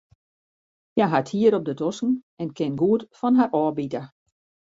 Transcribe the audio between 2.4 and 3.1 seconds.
en kin goed